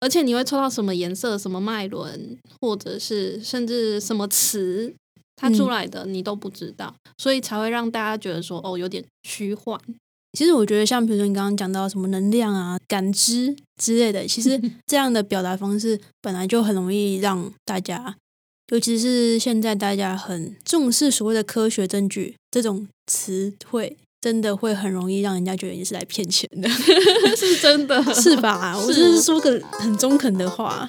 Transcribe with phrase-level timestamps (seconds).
[0.00, 4.94] 而且你会抽到什么颜色、什么脉轮，或者是甚至什么词，
[5.36, 9.80] 它出来的你都不知道，所以才会让大家觉得说哦，有点虚幻。
[10.34, 18.14] 其实我觉得，像比如说你刚刚讲到什么能量啊、感知之类的，其实 这样的表达方式本来就很容易让大家，
[18.70, 26.68] 尤其是现在大家很重视所谓的科学证据这种词汇，真的会很容易让人家觉得你是来骗钱的，
[27.36, 28.76] 是真的， 是吧？
[28.76, 30.88] 我只是说个很中肯的话。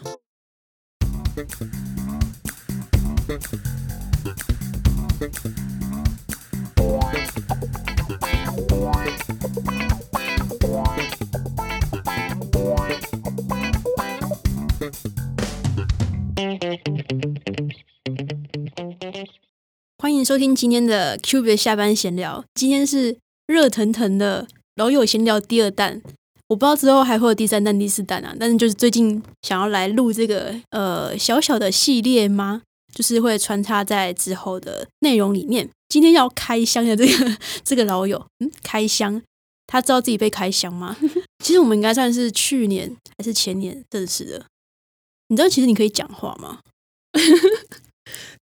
[20.02, 22.42] 欢迎收听今天的 Q B 下班闲聊。
[22.54, 23.18] 今天是
[23.48, 26.02] 热腾腾的老友闲聊第二弹，
[26.48, 28.34] 我不知道之后还会有第三弹、第四弹啊。
[28.40, 32.62] 但是就是最近想要来录这个呃小小的系列吗？
[32.96, 35.70] 就是会穿插在之后的内容里面。
[35.90, 39.22] 今天要开箱的这个 这个老友，嗯，开箱，
[39.68, 40.96] 他知道自己被开箱吗？
[41.44, 44.46] 其实我们应该算是去年还是前年认识的。
[45.28, 46.60] 你知道其实你可以讲话吗？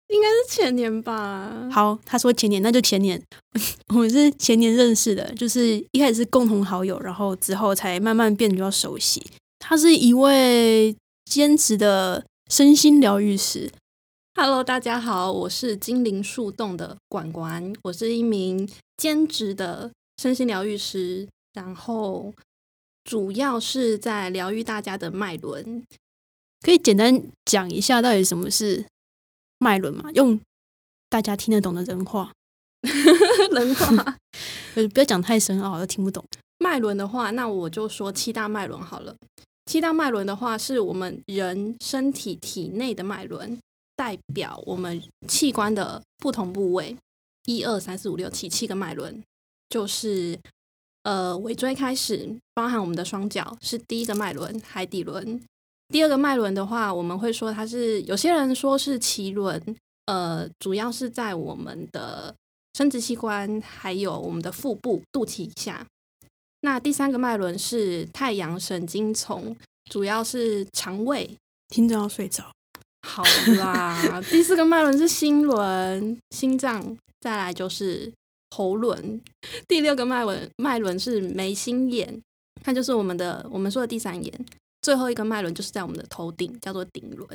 [0.08, 1.68] 应该是前年吧。
[1.72, 3.20] 好，他说前年，那就前年。
[3.88, 9.24] 我们是前年认识的，就是一开始是共同好友，然后之后才慢慢变得比较熟悉。
[9.58, 13.70] 他是一位兼职的身心疗愈师。
[14.34, 19.90] Hello，大家好，我是精灵树洞的管管，我是一名兼职的
[20.22, 22.32] 身心疗愈师，然后
[23.02, 25.82] 主要是在疗愈大家的脉轮。
[26.60, 28.84] 可以简单讲一下到底什么是
[29.58, 30.10] 脉轮嘛？
[30.12, 30.38] 用
[31.08, 32.32] 大家听得懂的人话，
[33.52, 34.16] 人话，
[34.92, 36.24] 不要讲太深奥，都听不懂。
[36.58, 39.14] 脉轮的话，那我就说七大脉轮好了。
[39.66, 43.58] 七大脉轮的话，是我们人身体体内的脉轮，
[43.94, 46.96] 代表我们器官的不同部位。
[47.46, 49.22] 一二三四五六七，七个脉轮，
[49.68, 50.38] 就是
[51.04, 55.40] 呃尾椎开始，包含我们的双脚是第一个脉轮，海底轮。
[55.88, 59.62] 第二个脉轮的话，我们会说它是有些人说是脐轮，
[60.06, 62.34] 呃，主要是在我们的
[62.74, 65.86] 生殖器官还有我们的腹部肚脐以下。
[66.62, 69.56] 那第三个脉轮是太阳神经丛，
[69.90, 71.30] 主要是肠胃。
[71.68, 72.44] 听着要睡着。
[73.06, 73.22] 好
[73.58, 76.96] 啦， 第四个脉轮是心轮，心脏。
[77.20, 78.12] 再来就是
[78.50, 79.20] 喉轮。
[79.66, 82.20] 第六个脉轮脉轮是眉心眼，
[82.62, 84.46] 它就是我们的我们说的第三眼。
[84.86, 87.28] 最后一个脉轮就是在我们的头顶，叫做顶轮。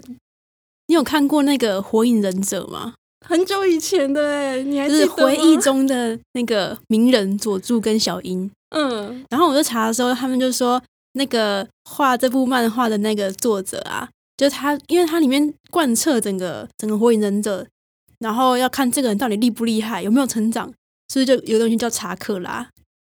[0.88, 2.94] 你有看过那个《火影忍者》吗？
[3.28, 8.50] 很久以前的哎，你还是回忆中的那个鸣人佐助跟小樱。
[8.70, 14.08] 嗯，然后我就查的时候，他们就说那个画这部漫画的那个作者啊，
[14.38, 17.68] 就是他，因为他里面贯彻整个整个火影忍者，
[18.20, 20.74] 然后要看这个人到底厉不厉害，有没有成长，
[21.10, 22.70] 所以就有东西叫查克拉。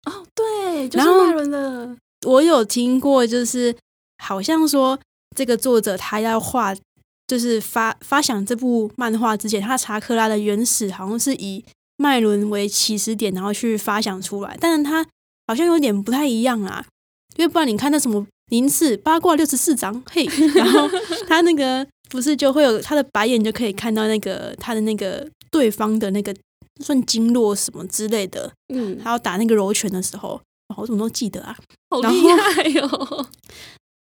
[0.06, 1.98] 哦，对，就是脉轮的。
[2.26, 3.76] 我有听过，就是。
[4.22, 5.00] 好像说
[5.36, 6.76] 这个作者他要画，
[7.28, 11.66] 就是发发想这部漫画之前，他查克拉的原始好像是以
[11.98, 14.56] 脉轮为起始点，然后去发想出来。
[14.62, 15.06] 但是他
[15.48, 16.86] 好像有点不太一样啊，
[17.38, 20.88] 因为不然你看那什么零四八卦六十四章，嘿，然后
[21.28, 26.36] 他那个不是就会有他的白眼就可以看到那个他的那个对方的那个
[26.84, 30.42] 算经络什么之类的，嗯，还要打那个柔拳的时候，
[30.78, 31.58] 我怎么都记得啊，
[31.90, 33.26] 好厉害哟。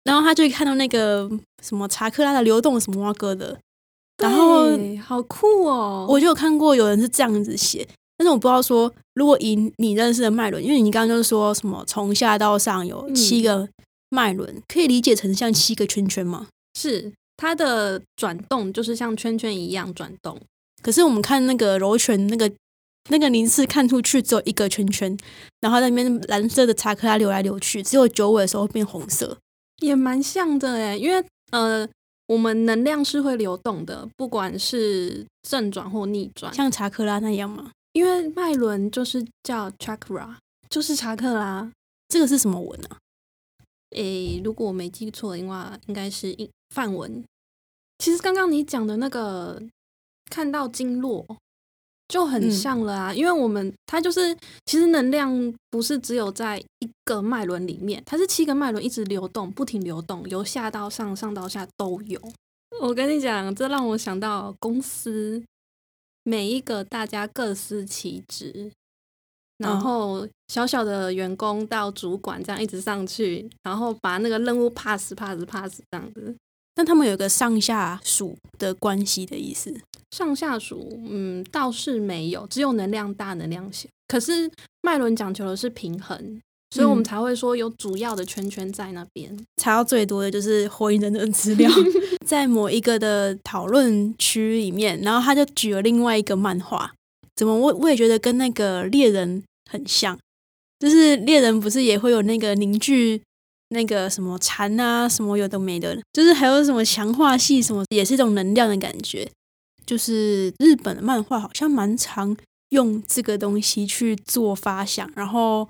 [0.07, 1.29] 然后他就看到那个
[1.61, 3.59] 什么查克拉的流动什么蛙哥的，
[4.23, 4.69] 然后
[5.03, 6.07] 好酷哦！
[6.09, 7.85] 我就有看过有人是这样子写，
[8.17, 13.67] 但是我不知道说，如果以你认识的脉轮，因为你刚刚就是说什么从下到上有七个
[14.09, 16.47] 脉轮，可以理解成像七个圈圈吗？
[16.79, 20.39] 是它的转动就是像圈圈一样转动。
[20.81, 22.49] 可是我们看那个柔拳那个
[23.09, 25.17] 那个零次看出去只有一个圈圈，
[25.59, 29.37] 然后那边蓝色的查克拉流来流去，只有九尾的时候变红色。
[29.77, 31.87] 也蛮像的诶，因为呃，
[32.27, 37.71] 我们能量是会流动的，不管是正转或逆转，像查克拉那样吗？
[37.93, 40.35] 因为脉轮就是叫 chakra，
[40.69, 41.71] 就是查克拉。
[42.09, 42.97] 这个是什么文啊？
[43.91, 46.35] 诶，如果我没记错的话，应该是
[46.69, 47.23] 梵文。
[47.97, 49.61] 其实刚刚你讲的那个
[50.29, 51.25] 看到经络。
[52.07, 62.21] 就很像了啊，因为我们它就是其实能量不是只有在一个脉轮里面，它是七个脉轮一直流动，不停流动，由下到上，上到下都有。
[62.79, 65.43] 我跟你讲，这让我想到公司
[66.23, 68.71] 每一个大家各司其职，
[69.57, 76.35] 然后小小的员工到主管这样一直上去，然后把那个任务 pass pass pass 这样子。
[76.77, 79.73] 但他们有一个上下属的关系的意思，
[80.11, 83.89] 上下属，嗯，倒是没有，只有能量大，能量小。
[84.07, 84.47] 可是
[84.83, 86.39] 脉轮讲求的是平衡，
[86.69, 89.35] 所以我们才会说有主要的圈圈在那边。
[89.59, 91.67] 查到最多的就是火影忍者的资料，
[92.23, 96.93] 在某一个的讨论区里面，然后他就举了另外一个漫画，
[97.35, 100.15] 怎么我我也觉得跟那个猎人很像，
[100.77, 103.19] 就是猎人不是也会有那个凝聚。
[103.69, 109.29] 那个什么禅啊，什么有的没的，就是还有什么强化系什么，也是一种能量的感觉。
[109.85, 112.35] 就是日本的漫画好像蛮常
[112.69, 115.67] 用这个东西去做发想，然后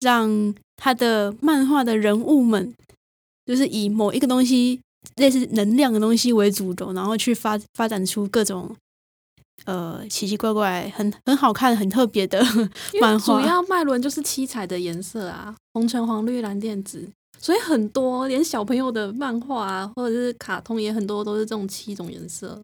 [0.00, 2.72] 让他的漫画的人物们，
[3.44, 4.80] 就是以某一个东西
[5.16, 8.74] 类似能量的东西为主轴，然后去发发展出各种
[9.64, 12.40] 呃奇奇怪怪、很很好看、很特别的
[13.00, 13.40] 漫画。
[13.40, 17.08] 主要脉轮就是七彩的颜色啊，红橙黄绿蓝靛紫。
[17.40, 22.60] 所以很多连小朋友的漫画啊，或者是卡通也很多都是这种七种颜色。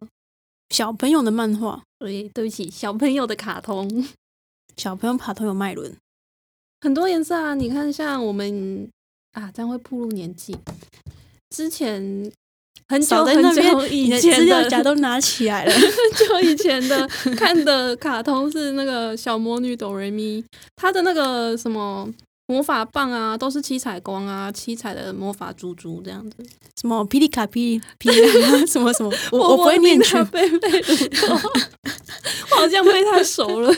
[0.69, 4.07] 小朋友的漫画，对，对不起，小朋友的卡通，
[4.75, 5.91] 小朋友卡通有脉轮，
[6.81, 7.55] 很多颜色啊。
[7.55, 8.87] 你看，像我们
[9.31, 10.55] 啊，这样会步入年纪。
[11.49, 12.31] 之前
[12.89, 15.81] 很久很久以前资料夹都拿起来了， 很
[16.27, 20.43] 久以前的看的卡通是那个小魔女哆瑞咪，
[20.75, 22.07] 她的那个什么。
[22.47, 26.37] 魔法棒啊，都是七彩光啊，七彩的魔法珠珠这样子。
[26.79, 28.21] 什么霹雳卡霹霹雳
[28.65, 30.25] 什么什么，我我不会念全。
[30.27, 30.69] 贝贝
[32.51, 33.73] 我好像背太熟了。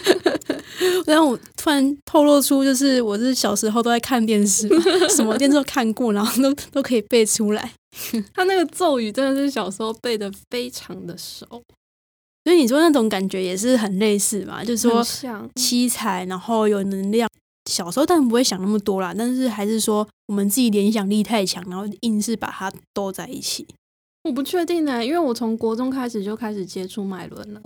[1.05, 4.67] 然后我突然透露出，就是我是小时候都在看电视，
[5.09, 7.71] 什么电视都看过，然后都都可以背出来。
[8.35, 11.45] 他那个咒语真的是小时候背的非常的熟，
[12.43, 17.27] 所以你说那种感觉也是很类似嘛，就是说像七彩，然后有能量。
[17.69, 23.67] 小时候当然不会想那么多啦，但是还是说我们自己联想力太强，然后硬是把它兜在一起。
[24.23, 27.61] 我不确定呢，因为我从国中开始就开始接触脉轮了。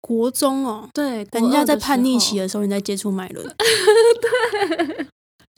[0.00, 3.46] 国中哦，对，人家在叛逆期的时候你在接触脉轮。
[3.56, 5.06] 对，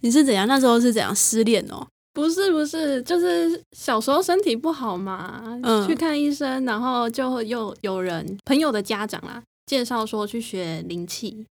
[0.03, 0.49] 你是怎样？
[0.49, 1.87] 那时候是怎样失恋哦？
[2.13, 5.43] 不是不是，就是小时候身体不好嘛，
[5.87, 11.47] 去看医生，然后就又有人朋友的家长啦介绍说去学灵气。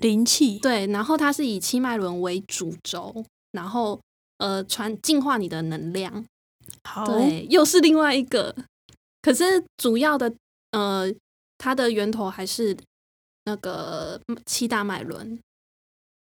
[0.00, 4.00] 灵气对，然后它是以七脉轮为主轴，然后
[4.38, 6.24] 呃传净化你的能量。
[6.84, 8.54] 好，对，又是另外一个，
[9.20, 10.32] 可是主要的
[10.70, 11.12] 呃
[11.56, 12.76] 它的源头还是
[13.44, 15.38] 那个七大脉轮。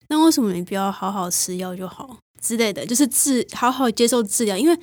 [0.08, 2.86] 那为什么你不要好好吃药就好之类的？
[2.86, 4.80] 就是治好好接受治疗，因为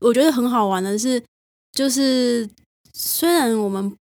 [0.00, 1.22] 我觉得很好玩的是，
[1.72, 2.48] 就是
[2.92, 3.96] 虽然我们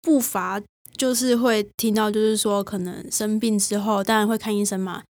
[0.00, 0.62] 不乏。
[0.98, 5.02] 就是会听到，就是说可能生病之后，当然会看医生嘛。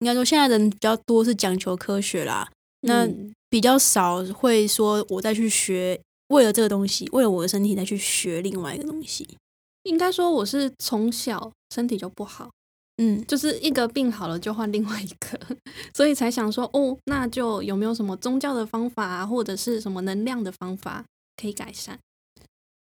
[0.00, 2.50] 应该说现在人比较多是讲求科学啦，
[2.80, 3.08] 那
[3.48, 9.36] 比较少会说我再去学，为了这个东西，为了我的身体再去学另外一个东西。
[9.84, 12.50] 应该说我是从小身体就不好，
[12.96, 15.56] 嗯，就是一个病好了就换另外一个，
[15.94, 21.04] 所以才想说哦，那就有没有什么宗教的方法，或者是什么能量的方法
[21.40, 21.98] 可以改善。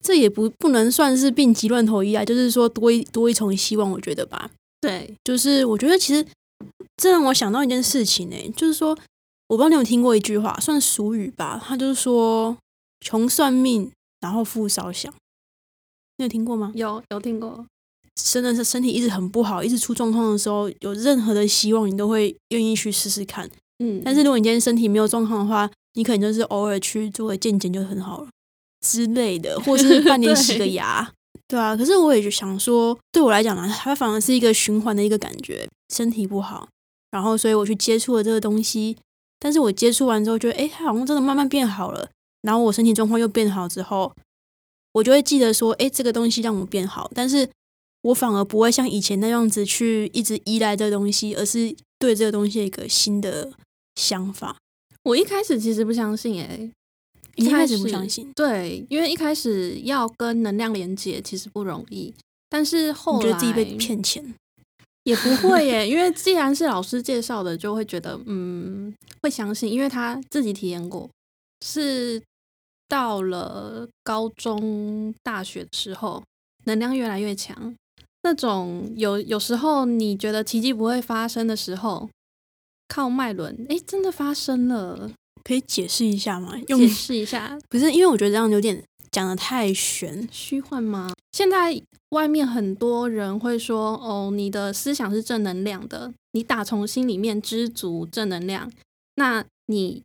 [0.05, 4.51] 这也不不能算是病急乱投医啊，就是说多一多一重希望，我觉得吧。
[4.79, 6.23] 对，就是我觉得其实
[6.97, 8.89] 这让我想到一件事情呢，就是说
[9.47, 12.55] 我不知道你有听过一句话，算俗语吧，他就是说
[12.99, 15.11] 穷算命，然后富烧香。
[16.17, 16.71] 你有听过吗？
[16.75, 17.65] 有有听过。
[18.13, 23.49] 真的是身体一直很不好，一直出状况的时候，有任何的希望，你都会愿意去试试看。
[23.79, 28.29] 嗯，但是如果你今天身体没有状况的话，你可能就是偶尔去做个健检就很好了。
[28.85, 31.11] 之类的，或是半 年洗个牙，
[31.47, 31.75] 对啊。
[31.75, 35.67] 可是我也就想说，对我来讲呢，它反而是一个循环的一个感觉。
[35.93, 36.67] 身体不好，
[37.11, 38.97] 然后所以我去接触了这个东西，
[39.39, 42.09] 但是我接触完之后，觉得哎，它好像真的慢慢变好了。
[42.41, 44.11] 然后我身体状况又变好之后，
[44.93, 47.09] 我就会记得说，哎，这个东西让我变好。
[47.13, 47.47] 但是
[48.01, 53.51] 我反而不会像以前那样子去一直依赖这个东西，而是对这个东西一个新的
[53.95, 54.57] 想法。
[55.03, 56.71] 我一开始其实不相信，哎。
[57.35, 62.13] 一开始不相信，对，因为一开始要跟能量连接其实不容易，
[62.49, 64.33] 但是后来觉得自己被骗钱
[65.03, 71.09] 也不会耶，因为既然是老师介绍的，就会觉得嗯会相信，因为他自己体验过，
[71.65, 72.21] 是
[72.87, 76.23] 到了高中、大学的时候，
[76.63, 77.75] 能量越来越强，
[78.23, 82.09] 那种有有时候你觉得奇迹不会发生的时候，
[82.87, 85.11] 靠脉轮，哎，真的发生了。
[85.45, 86.59] 可以解释一下吗？
[86.67, 90.27] 用解释一下，不是因为我觉得这样有点讲的太玄。
[90.31, 91.13] 虚幻吗？
[91.31, 98.71] 现在外面很多人会说，哦，你的思想是正能量的，你打从心里面知足正能量，
[99.15, 100.01] 那你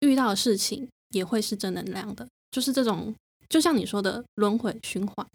[0.00, 3.14] 遇到的事情也会是正能量的，就是这种，
[3.50, 5.26] 就像你说的轮回循环，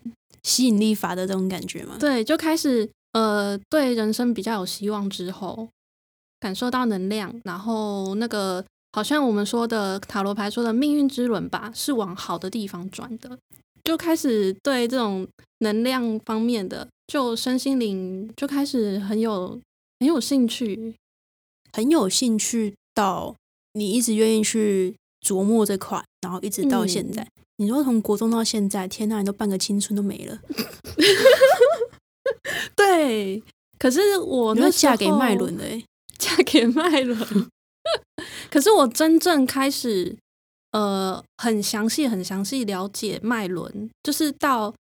[0.42, 1.98] 吸引力法的这种感觉吗？
[2.00, 5.68] 对，就开始呃，对人生比较有希望之后，
[6.40, 8.64] 感受到能量，然后那个
[8.96, 13.38] 好像我们说的塔罗牌说的命运之轮吧，是往好的地方转的，
[13.84, 19.60] 就开始对这种能量方面的，就身心灵就开始很有
[20.00, 20.96] 很有兴趣，
[21.74, 23.36] 很有兴趣到
[23.74, 27.28] 你一直愿意去琢磨这块，然后一直到现在。
[27.58, 30.40] 你说从国中到现在，天呐，你都半个青春都没了。
[32.78, 33.44] 对，
[33.78, 35.84] 可是我要嫁给麦伦的、欸，
[36.18, 37.52] 嫁给麦伦。
[38.50, 40.16] 可是我真正开始，
[40.72, 44.74] 呃，很详细、很详细了解脉轮，就是到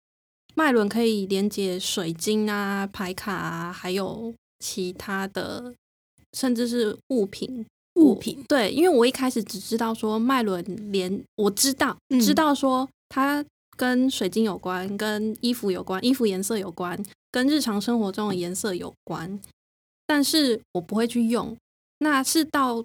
[0.56, 5.74] 脉轮可以连接水晶啊、牌卡啊，还有其他的，
[6.34, 7.66] 甚至是物品。
[7.96, 8.44] 物品。
[8.48, 13.44] 对，因为我一开始只知道说脉轮连，我知道、嗯知道说它
[13.78, 19.40] 跟水晶有关，跟衣服有关，衣服颜色有关，跟日常生活中的颜色有关，
[20.06, 21.56] 但是我不会去用。
[22.00, 22.84] 那是到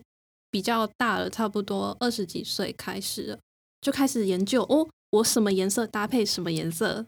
[0.50, 3.38] 比较大了，差不多二十几岁开始了，
[3.80, 7.06] 就开始研究哦，我什么颜色搭配什么颜色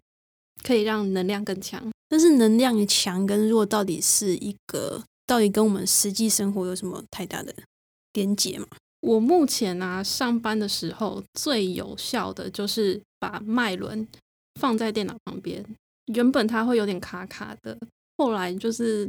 [0.63, 1.91] 可以让能量更强。
[2.09, 7.55] 但是能量强跟弱到底是一个，到底跟我们实际生活有什么太大的
[8.13, 8.67] 连结嘛？
[9.01, 14.07] 我目前啊，上班的时候最有效的就是把脉轮
[14.61, 15.65] 放在电脑旁边。
[16.07, 17.79] 原本它会有点卡卡的，
[18.19, 19.07] 后来就是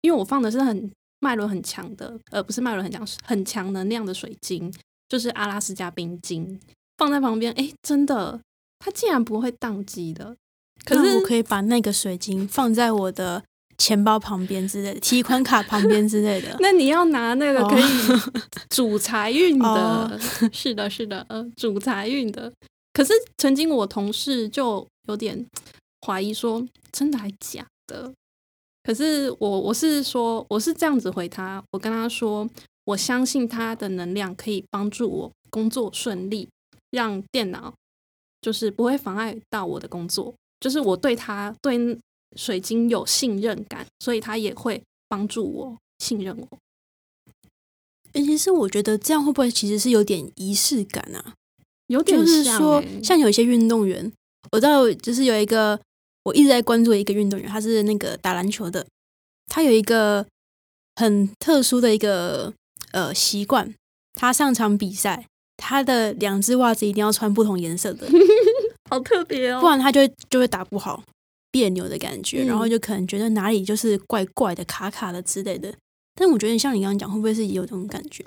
[0.00, 0.90] 因为我放的是很
[1.26, 4.72] 脉轮很强的，呃，不是脉轮很强，是很强能量的水晶，
[5.08, 6.56] 就是阿拉斯加冰晶，
[6.98, 8.40] 放在旁边，哎，真的，
[8.78, 10.36] 它竟然不会宕机的。
[10.84, 13.42] 可是我可以把那个水晶放在我的
[13.76, 16.56] 钱包旁边之类的，提款卡旁边之类的。
[16.62, 17.82] 那你要拿那个哦可以
[18.70, 20.18] 主财运的，哦
[20.52, 22.52] 是的，是的，呃，主财运的。
[22.92, 25.44] 可是曾经我同事就有点
[26.06, 28.12] 怀疑说，真的还假的？
[28.86, 32.48] 可是我我是说，我是这样子回他，我跟他说，
[32.84, 36.48] 我相信他的能量可以帮助我工作顺利，
[36.92, 37.74] 让电脑
[38.40, 41.98] 就是不会妨碍到我的工作，就是我对他对
[42.36, 46.58] 水晶有信任感，所以他也会帮助我信任我。
[48.12, 51.34] 诶其是我觉得这样会不会其实是有点仪式感啊？
[51.88, 54.12] 有点就是像说欸，像有一些运动员，
[54.52, 55.80] 我知道就是有一个
[56.26, 58.84] 我一直在关注的一个运动员，他是那个打篮球的，
[59.46, 60.26] 他有一个
[60.96, 62.52] 很特殊的一个
[62.90, 63.72] 呃习惯，
[64.12, 65.24] 他上场比赛，
[65.56, 68.08] 他的两只袜子一定要穿不同颜色的，
[68.90, 69.60] 好特别哦。
[69.60, 71.00] 不然他就会就会打不好，
[71.52, 72.46] 别扭的感觉，嗯。
[72.48, 75.72] 然后就可能觉得哪里就是怪怪的、卡卡的之类的。
[76.16, 78.24] 但我觉得像你刚刚讲，会不会是也有这种感觉？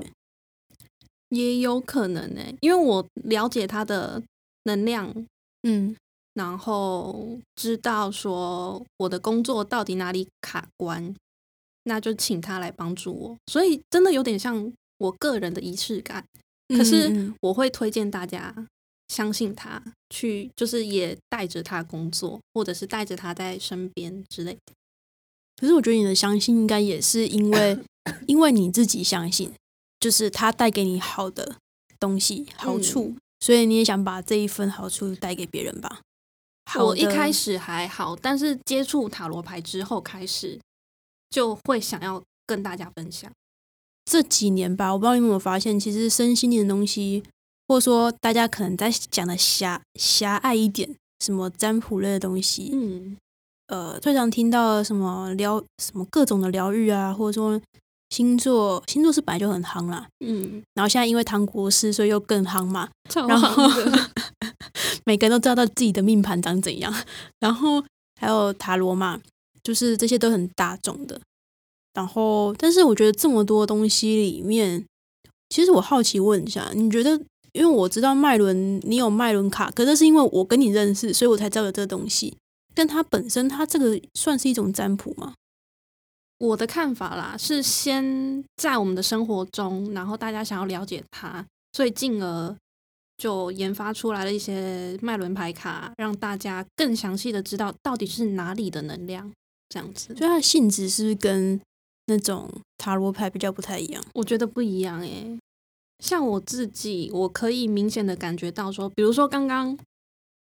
[1.30, 4.24] 也有可能呢、因为我了解他的
[4.64, 5.14] 能量，
[5.64, 5.96] 嗯，
[6.34, 11.16] 然后知道说我的工作到底哪里卡关，
[11.84, 13.38] 那就请他来帮助我。
[13.48, 16.24] 所以真的有点像我个人的仪式感。
[16.70, 18.54] 可是我会推荐大家
[19.08, 19.82] 相信他，
[20.12, 24.74] 去就是也带着他工作，或者是带着他在身边之类的。
[25.56, 27.80] 可是我觉得你的相信应该也是因为，
[28.28, 29.52] 因为你自己相信，
[30.00, 31.56] 就是他带给你好的
[32.00, 36.02] 东西、好处，所以你也想把这一份好处带给别人吧。
[36.70, 40.60] 好我一的开始还好，但是接触塔罗牌之后开始
[41.32, 43.32] 就会想要跟大家分享。
[44.06, 47.24] 这几年吧，我不知道你有没有发现，其实身心灵的东西，
[47.68, 53.18] 或者说大家可能在讲的狭狭隘一点，什么占卜类的东西，嗯，
[53.68, 57.62] 呃，最常听到什么疗什么各种的疗愈啊，或者说
[58.10, 62.90] 星座，星座是本来就很夯啦，嗯，然后现在因为唐国师，所以又更夯嘛。
[63.10, 63.64] 超然后
[65.10, 66.94] 每个人都知道自己的命盘长怎样，
[67.42, 67.84] 然后
[68.22, 69.20] 还有塔罗嘛，
[69.64, 71.20] 就是这些都很大众的。
[71.96, 74.86] 然后，但是我觉得这么多东西里面，
[75.50, 77.20] 其实我好奇问一下，你觉得？
[77.54, 82.38] 因为我知道脉轮，你有脉轮卡，可是是因为我跟你认识，所以我才知道有这个东西。
[82.76, 85.34] 但它本身，它这个算是一种占卜吗？
[86.38, 92.56] 我的看法啦，是先在我们的生活中，然后大家想要了解它，所以进而
[93.20, 99.32] 就研发出来了一些脉轮牌卡，让大家更详细的知道到底是哪里的能量，
[99.68, 100.16] 这样子。
[100.16, 101.60] 所以它的性质是不是跟
[102.08, 104.02] 那种塔罗牌比较不太一样？
[104.14, 105.38] 我觉得不一样诶、
[106.00, 109.78] 像我自己，我可以明显的感觉到说，比如说刚刚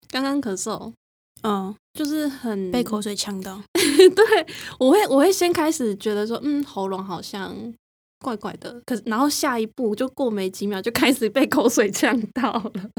[0.09, 0.93] 刚刚咳嗽，
[1.41, 3.61] 嗯，就是很被口水呛到。
[4.15, 4.47] 对，
[4.79, 7.55] 我会我会先开始觉得说，嗯，喉咙好像
[8.21, 12.89] 怪怪的，可是然后下一步就过没几秒就开始被口水呛到了，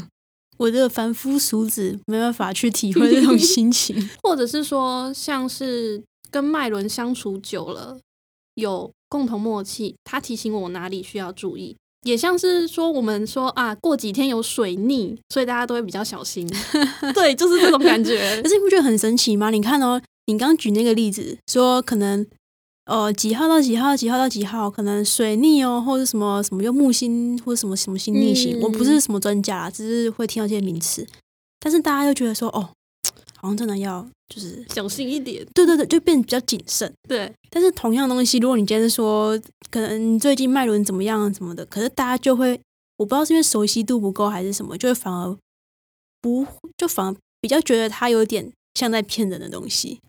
[0.59, 4.09] 我这个凡夫俗子没办法去体会这种心情。
[4.23, 7.99] 或者是说像是跟麦伦相处久了，
[8.55, 11.77] 有共同默契，他提醒我哪里需要注意。
[12.05, 16.45] 也像是说，我们说啊，过几天有水逆，所以大家都会比较小心。
[17.15, 18.49] 对，就是这种感觉 可。
[18.49, 19.51] 是你不觉得很神奇吗？
[19.51, 22.27] 你看哦，你刚举那个例子，说可能
[22.85, 28.59] 呃几号到几号，几号到几号，可能水逆哦，或者什么什么又木星或者什么什么星逆行。
[28.59, 31.07] 嗯我不是什么专家，只是会听到这些名词，
[31.61, 32.71] 但是大家又觉得说，哦，
[33.37, 35.47] 好像真的要就是小心一点。
[35.55, 36.93] 对对对，就变得比较谨慎。
[37.09, 39.39] 对，但是同样东西，如果你今天说
[39.71, 42.61] 可能最近脉轮怎么样什么的，可是大家就会，
[42.97, 45.37] 我不知道是因为熟悉度不够还是什么，就会反而
[46.21, 46.47] 不
[46.77, 50.01] 就反而比较觉得它有点像在骗人的东西。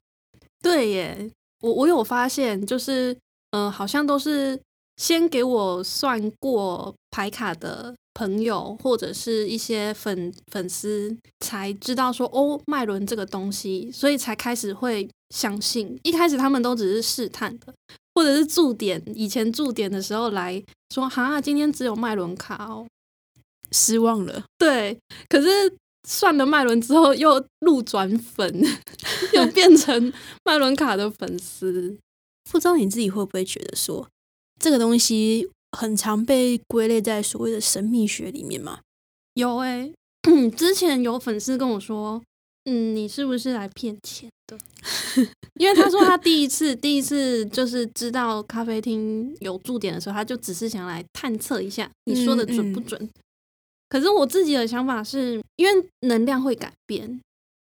[0.61, 1.29] 对耶，
[1.63, 3.17] 我我有发现，就是
[3.51, 4.59] 呃，好像都是
[4.97, 15.97] 先给我算过牌卡的朋友或者是一些粉粉丝才知道说哦，脉轮这个东西，所以才开始会相信。
[16.03, 17.73] 一开始他们都只是试探的，
[18.13, 20.61] 或者是驻点以前驻点的时候来
[20.93, 22.85] 说，哈，今天只有脉轮卡哦。
[23.71, 24.95] 失望了，对，
[25.27, 25.47] 可是
[26.07, 28.63] 算了麦伦之后又路转粉，
[29.33, 30.11] 又变成
[30.43, 31.97] 麦伦卡的粉丝。
[32.51, 34.07] 不知道你自己会不会觉得说
[34.59, 38.79] 这个东西很常被归类在所谓的神秘学里面嘛？
[39.35, 39.91] 有哎、
[40.55, 42.21] 之前有粉丝跟我说，
[42.65, 44.57] 嗯，你是不是来骗钱的？
[45.59, 53.09] 因为他说他第一次第一次就是知道咖啡厅有驻点的时候，他就只是想来探测一下你说的准不准。
[53.93, 57.21] 可是我自己的想法是，因为能量会改变，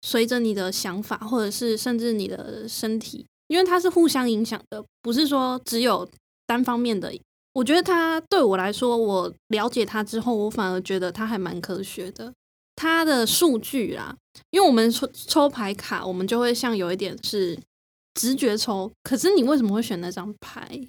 [0.03, 6.11] 随着你的想法，或者是甚至你的身体，因为它是互相影响的，不是说只有
[6.45, 7.15] 单方面的。
[7.53, 12.35] 我觉得它对我来说，我了解它之后，我反而觉得它还蛮科学的。
[12.75, 14.17] 它的数据啦，
[14.51, 17.57] 因为我们抽抽牌卡，我们就会像有一点是
[18.15, 20.89] 直觉抽，可是你为什么会选那张牌？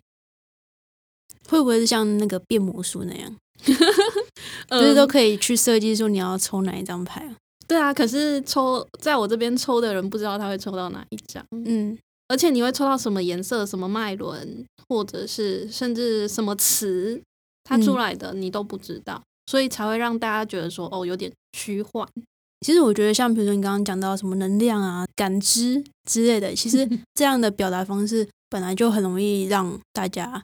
[1.47, 3.35] 会不会是像那个变魔术那样，
[4.69, 7.35] 就是都可以去设计说你要抽哪一张牌啊？
[7.67, 17.21] 对啊，可是抽在我这边抽的人不知道他会抽到哪一张，嗯，而且你会抽到什么颜色、什么脉轮，或者是甚至什么词，
[17.63, 22.07] 它出来的你都不知道，所以才会让大家觉得说哦有点虚幻。
[22.65, 30.43] 其实我觉得，像比如说你刚刚讲到什么能量啊、感知之类的，其实 这样的表达方式本来就很容易让大家，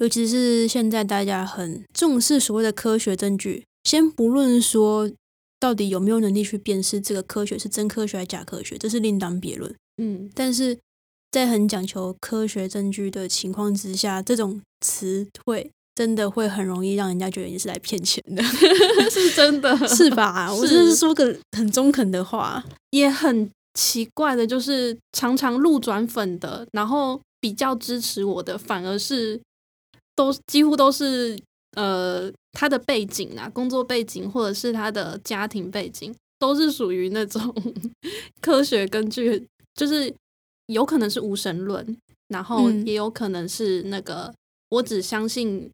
[0.00, 3.64] 尤其是现在大家很重视所谓的科学证据。
[3.84, 5.10] 先不论说
[5.58, 9.74] 到底有没有能力去辨识这个科学是真科学还是假科学，这是另当别论。
[10.02, 10.78] 嗯，但是
[11.30, 18.42] 在很讲求科学证据的情况之下，这种词汇真的会很容易让人家觉得你是来骗钱的
[19.10, 20.50] 是真的， 是吧？
[20.50, 22.64] 我就是说个很中肯的话。
[22.90, 29.40] 也很奇怪的，就是常常路转粉的，然后比较支持我的，反而是
[30.16, 31.38] 都几乎都是
[31.76, 37.54] 呃他的背景啊，工作背景或者是他的家庭背景，都是属于那种
[38.40, 40.12] 科学根据，就是
[40.66, 41.96] 有可能是无神论，
[42.28, 44.32] 然后嗯也有可能是那个
[44.70, 45.70] 我只相信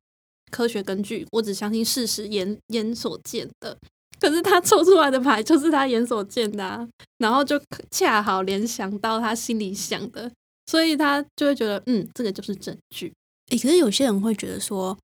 [0.51, 3.77] 科学根据，我只相信事实眼眼所见的。
[4.18, 10.33] 可是他抽出来的牌就是他眼所见的、啊，然后就恰好联想到他心里想的，
[10.66, 13.12] 所以他就会觉得，嗯，这个就是证据。
[13.50, 14.96] 诶，可是有些人会觉得说，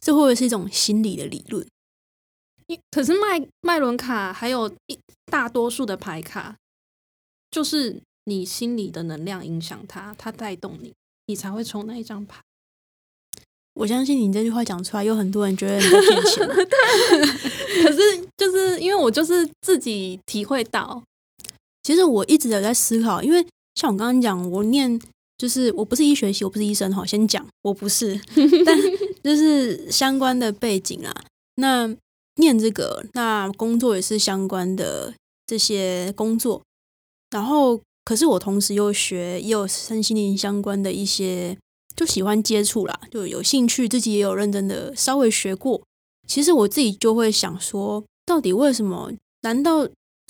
[0.00, 1.66] 这会不会是一种心理的理论？
[2.68, 6.56] 因可是麦麦伦卡还有一大多数的牌卡，
[7.50, 10.92] 就是你心里的能量影响它，它带动你，
[11.26, 12.40] 你才会抽那一张牌。
[13.74, 16.46] 我相信你这句话讲出来，有很多人觉得你在骗钱。
[17.82, 21.02] 可是就是因为我就是自己体会到，
[21.82, 25.00] 其实我一直有在思考，因为像我刚刚讲，我念
[25.42, 28.16] 就是我不是医学系，我不是医生哈，先讲我不是，
[28.64, 28.78] 但
[29.24, 31.12] 就是相关的背景啊。
[31.56, 31.92] 那
[32.36, 35.12] 念这个，那工作也是相关的
[35.44, 36.62] 这些工作，
[37.30, 41.58] 然后可是我同时又学，也有身心灵相关的一些，
[41.96, 45.82] 就喜欢接触啦，就有兴趣，自己也有认真的稍微学过。
[46.28, 49.10] 其实我自己就会想说，到底为什么？
[49.40, 49.88] 难道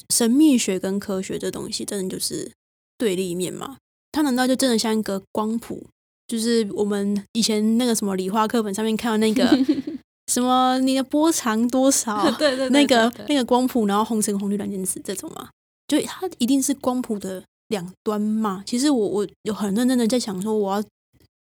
[0.08, 2.50] 神秘学跟科学这东西真的就是
[2.96, 3.76] 对立面吗？
[4.12, 5.84] 它难道就真的像一个光谱？
[6.28, 9.44] 就是我们以前那个什么理化课本上面看到那个
[10.32, 15.48] 什么你的波长多少， 对对对那个对对那个光谱，然后红橙红绿蓝靛紫这种吗？
[15.88, 18.62] 就它一定是光谱的两端嘛。
[18.66, 20.84] 其实我我有很认真的在想说，我要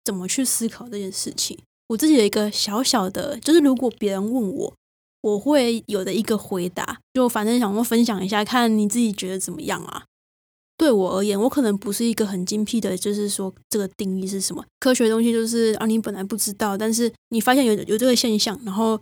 [0.05, 1.57] 怎么去思考这件事情。
[1.89, 4.73] 我自己有一个小小的，就是如果别人问我，
[5.21, 10.03] 我会有的一个回答，就反正想说分享一下，看你自己觉得怎么样啊。
[10.77, 14.63] 对我而言，我可能不是一个很精辟的，就是说这个定义是什么。
[14.79, 19.01] 科学东西，就是啊，你本来不知道，但是你发现有有这个现象，然后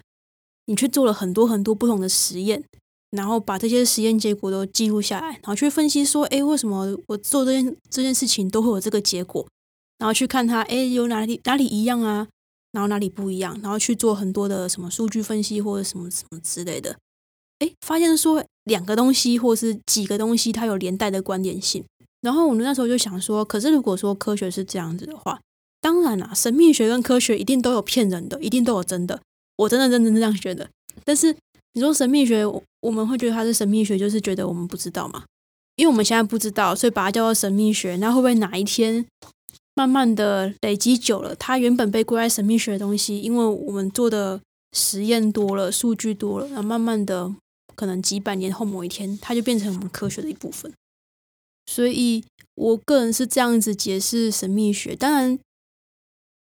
[0.68, 2.64] 你去做了很多很多不同的实验，
[3.12, 9.46] 然后把这些实验结果都记录下来，然后去分析说，哎，为什么我做这件这件事情都会有这个结果，
[10.00, 12.26] 然后去看它，哎，有哪里哪里一样啊，
[12.72, 16.96] 然后哪里不一样，然后去做很多的什么数据分析或者什么什么之类的。
[17.60, 21.84] 哎，发现说两个东西或是几个东西，它有连带的关联性。
[22.22, 25.40] 然后我们那时候就想说，可是如果说科学是这样子的话，
[25.80, 29.22] 当然啦，神秘学跟科学一定都有骗人的，一定都有真的。
[29.58, 30.68] 我真的认真这样觉得。
[31.04, 31.36] 但是
[31.74, 32.44] 你说神秘学，
[32.82, 35.24] 我们会觉得它是神秘学，就是觉得我们不知道嘛？
[35.76, 37.96] 因为我们现在不知道，所以把它叫做神秘学。
[37.98, 39.06] 那会不会哪一天
[39.76, 44.42] 慢慢的累积久了，它原本被归在神秘学的东西，因为我们做的
[44.76, 47.34] 实验多了，数据多了，然后慢慢的。
[47.76, 50.74] 可能几百年后某一天，它就变成我们科学的一部分。
[51.68, 52.24] 所以
[52.56, 54.96] 我个人是这样子解释神秘学。
[54.96, 55.40] 当然，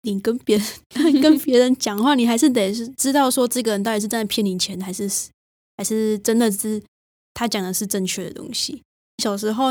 [0.04, 5.10] 你跟别人跟别人讲话，你还是得是知道说这个人到底是在骗你钱，还是
[5.78, 6.82] 还是真的是
[7.34, 8.84] 他讲的是正确的东西。
[9.18, 9.66] 小时候，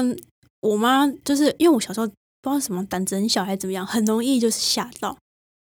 [0.61, 5.17] 我妈就是因为我小时候不知道什么胆子很小还是怎么样，很容易就是吓到。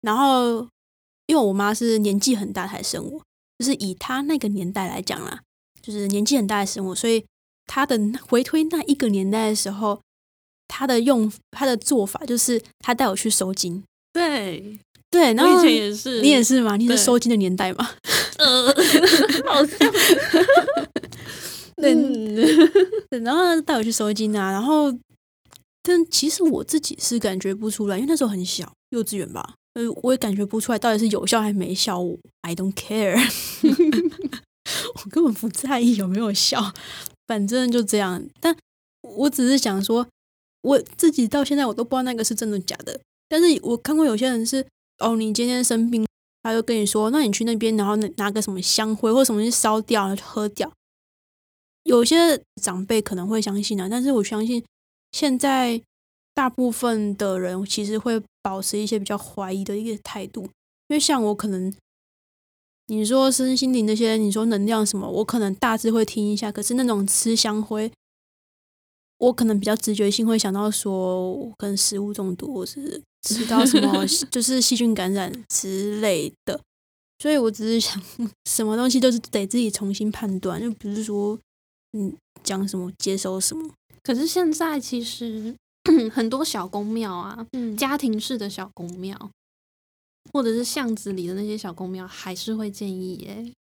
[0.02, 0.68] 然后，
[1.26, 3.22] 因为我妈是年纪很大才生我，
[3.58, 5.42] 就是以她那个年代来讲啦。
[5.84, 7.22] 就是年纪很大的生物，所以
[7.66, 10.00] 他的回推那一个年代的时候，
[10.66, 13.84] 他的用他的做法就是他带我去收金。
[14.12, 14.78] 对
[15.10, 16.76] 对，然后以前也是，你也是吗？
[16.76, 17.90] 你是收金的年代吗？
[18.38, 18.74] 呃，
[19.46, 19.78] 好像。
[21.76, 24.90] 对，然后带我去收金啊，然后
[25.82, 32.00] 但其实我自己是感觉不出来，因为那时候很小，幼稚园吧，呃，我也感觉不出来到底是有效还是没效。
[32.42, 33.20] I don't care。
[34.96, 36.72] 我根本不在意有没有笑，
[37.26, 38.24] 反正就这样。
[38.40, 38.56] 但
[39.02, 40.06] 我只是想说，
[40.62, 42.98] 我自己到现在我都不知道那个是真的假的。
[43.28, 44.66] 但是我看过有些人是，
[44.98, 46.06] 哦，你今天生病，
[46.42, 50.72] 他就跟你说，那你去那边，然后拿个什么香灰或什么去烧掉，喝掉。
[51.82, 54.64] 有些长辈可能会相信啊，但是我相信
[55.12, 55.82] 现在
[56.32, 60.42] 大部分的人其实会保持一些比较怀疑的一个态度，
[60.88, 61.72] 因为像我可能。
[62.86, 66.52] 你说身心灵那些，你说能量什么，我可能大致会听一下。
[66.52, 67.90] 可是那种吃香灰，
[69.18, 76.60] 我可能比较直觉性会想到说，跟食物中毒，或是吃到什么 就是细菌感染之类的。
[77.18, 78.02] 所以我只是想，
[78.44, 81.38] 什么东西都是得自己重新判断，就不是说
[81.96, 83.70] 嗯讲什么接收什么。
[84.02, 85.54] 可是现在其实
[86.12, 87.46] 很多小公庙啊，
[87.78, 89.30] 家庭式的小公庙。
[90.34, 93.52] 或者是巷子里的那些小公庙，还是会建议耶，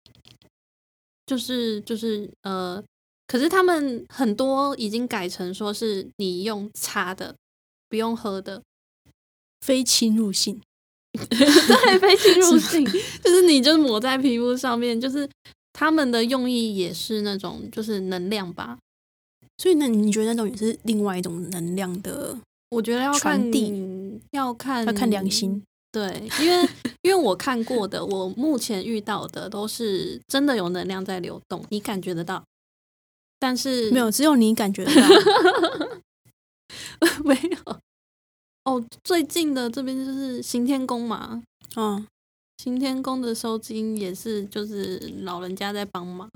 [1.26, 2.82] 就是就是呃，
[3.26, 7.36] 可是他们很多已经改成说是你用擦的，
[7.90, 8.62] 不用喝的，
[9.60, 10.58] 非侵入性，
[11.12, 12.82] 对，非侵入性，
[13.22, 15.28] 就是你就抹在皮肤上面，就是
[15.74, 18.78] 他们的用意也是那种就是能量吧，
[19.58, 22.38] 所以那你觉得那种也是另外一种能量的？
[22.70, 23.38] 我觉得要看
[24.30, 25.62] 要看要看良心。
[25.92, 26.68] 对，因为
[27.02, 32.42] 因为我看过的，我目前遇到的都是真的有能量在流动，你感觉得到，
[33.38, 35.08] 但是没有，只有你感觉得到，
[37.24, 37.76] 没有。
[38.64, 41.42] 哦，最近的这边就是行天宫嘛，
[41.76, 42.06] 嗯，
[42.58, 46.30] 行天宫的收金也是，就是老人家在帮忙，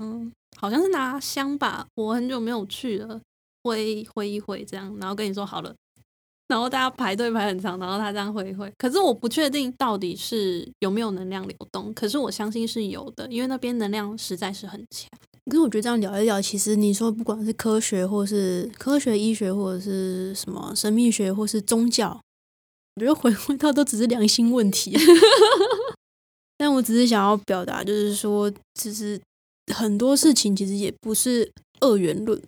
[0.59, 3.19] 好像是拿香吧，我很久没有去了，
[3.63, 5.73] 挥挥一挥这样，然后跟你说好了。
[6.47, 15.09] 然后大家排队排很长，然后他这样挥一挥，可是我不确定到底是有没有能量流动，可是我相信是有的，因为那边能量实在是很强。
[15.45, 22.19] 可是我觉得这样聊一聊，其实你说不管是科学，或是科学医学，或者是什么神秘学，或是宗教，
[22.95, 24.97] 我觉得回归到都只是良心问题。
[26.57, 29.19] 但我只是想要表达，就是说，其实
[29.73, 32.41] 很多事情其实也不是二元论。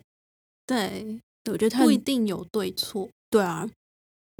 [0.66, 1.18] 对，
[1.50, 3.08] 我觉得不一定有对错。
[3.30, 3.68] 对啊。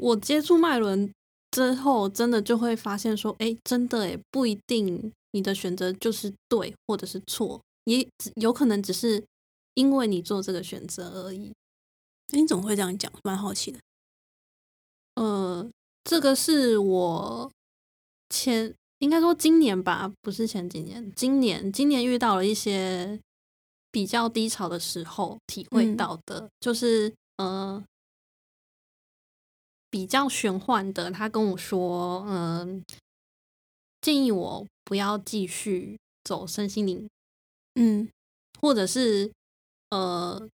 [0.01, 1.13] 我接触脉轮
[1.51, 9.23] 之后，真的就会发现说，哎，真的哎，不一定你的选择就是对或者是错，也有可能只是
[9.75, 11.53] 因为你做这个选择而已。
[12.33, 13.13] 你怎么会这样讲？
[13.25, 13.79] 蛮好奇的。
[15.17, 15.69] 呃，
[16.05, 17.51] 这个是我
[18.31, 23.21] 前应该说今年吧，不是前几年，今年今年遇到了一些
[23.91, 27.83] 比较低潮的时候体会嗯到的，就是呃
[29.91, 31.11] 比较玄幻的。
[31.11, 32.83] 他跟我说，嗯、
[34.01, 37.09] 建议我不要继续走身心灵，
[37.75, 38.09] 嗯
[38.61, 39.31] 或者是
[39.91, 40.49] 呃，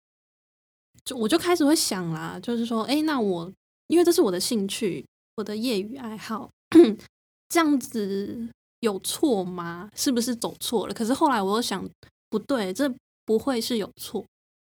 [1.05, 3.53] 就我就开始会想啦，就是说，哎，那我
[3.87, 5.05] 因为这是我的兴趣，
[5.37, 6.51] 我的业余爱好，
[7.49, 8.49] 这样子
[8.81, 9.91] 有错吗？
[9.95, 10.95] 是不是走错了？
[10.95, 11.89] 可是后来我又想，
[12.29, 12.93] 不对，这
[13.25, 14.25] 不会是有错，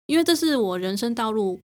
[0.06, 1.60] 因为这是我人生道路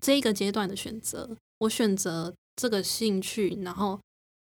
[0.00, 3.98] 这一个阶段的选择，我选择这个兴趣，然后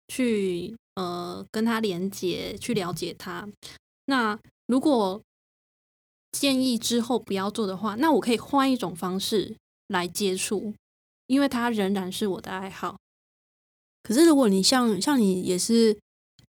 [0.09, 3.47] 去呃跟他连接，去了解他。
[4.05, 4.37] 那
[4.67, 5.21] 如果
[6.31, 9.55] 建议之后不要做的话，那我可以换一种方式
[9.87, 10.73] 来接触，
[11.27, 12.97] 因为它仍然是我的爱好。
[14.01, 15.97] 可是如果你像像你也是，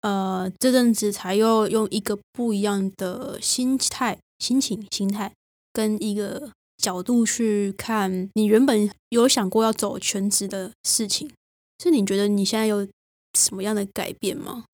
[0.02, 5.34] 呃，这阵子才又用一个不一样的心态、心情、心态
[5.72, 6.52] 跟一个
[6.84, 11.32] 角度去看，你原本有想过要走全职的事情，
[11.82, 12.86] 是你觉得你现在有
[13.40, 14.66] 什么样的改变吗？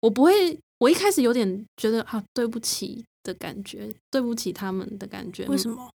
[0.00, 5.46] 我不会，我一开始有点觉得啊，对不起的感觉，对不起他们的感觉。
[5.46, 5.88] 为什么？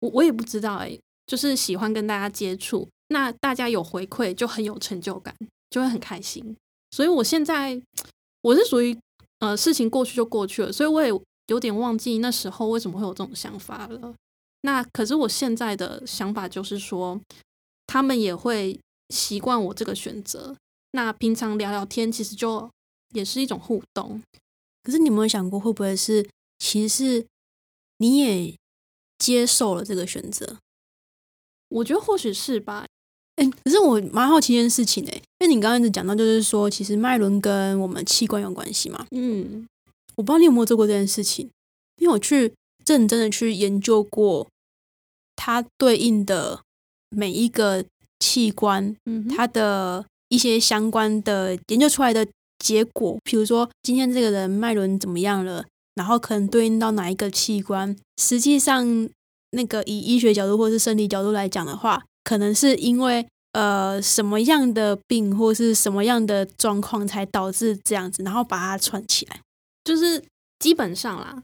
[0.00, 5.34] 我我也不知道哎、就是喜欢跟大家接触，那大家有回馈就很有成就感，
[5.70, 6.54] 就会很开心。
[6.90, 7.80] 所以我现在
[8.42, 8.94] 我是属于
[9.38, 11.10] 呃事情过去就过去了，所以我也
[11.46, 14.14] 有点忘记那时候为什么会有这种想法了。
[14.62, 17.20] 那可是我现在的想法就是说，
[17.86, 20.56] 他们也会习惯我这个选择。
[20.92, 22.70] 那平常聊聊天，其实就
[23.14, 24.22] 也是一种互动。
[24.82, 27.26] 可是你有没有想过，会不会是其实是
[27.98, 28.54] 你也
[29.18, 30.56] 接受了这个选择？
[31.68, 32.86] 我觉得或许是吧，
[33.36, 39.06] 哎、可是我蛮好奇一件事情哎、因为你刚刚一直讲到，就是说其实脉轮跟我们器官有关系嘛。
[39.12, 39.66] 嗯
[40.16, 41.48] 我不知道你有没有做过这件事情，
[41.96, 42.52] 因为我去
[42.84, 44.48] 认真的去研究过
[45.42, 46.60] 它对应的
[47.08, 47.82] 每一个
[48.18, 52.26] 器官，嗯，它的一些相关的研究出来的
[52.58, 59.08] 结果，比如说今天这个人脉轮怎么样了，然后可能对应到哪一个器官，实际上
[59.52, 69.40] 那个以医学角度或是生理角度来讲的话，可能是因为呃什么样的病或是什么样的状况才导致这样子，然后把它串起来。
[69.82, 70.22] 就是
[70.58, 71.42] 基本上啦，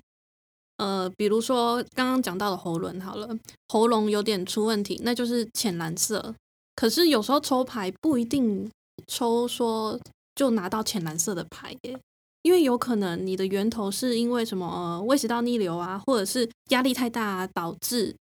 [0.78, 3.28] 呃，比如说刚刚讲到的喉咙好了，
[3.68, 6.34] 喉咙有点出问题，那就是浅蓝色。
[6.74, 8.70] 可是有时候抽牌不一定
[9.06, 9.98] 抽说
[10.34, 11.98] 就拿到浅蓝色的牌耶，
[12.42, 18.14] 因为有可能你的源头是因为什么呃胃食道逆流啊，或者是压力太大、啊、导致